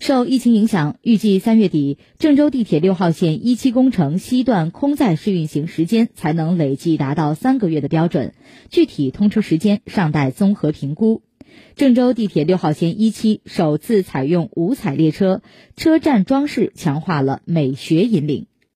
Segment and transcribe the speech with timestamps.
[0.00, 8.32] 受疫情影响预计三月底郑州地铁六号线一期工程西段空载试运行时间才能累计达到三个月的标准
[8.70, 11.20] 具体通车时间尚待综合评估。
[11.76, 15.42] 郑州地铁六号线一期首次采用五彩列车
[15.76, 18.49] 车站装饰强化了美学引领。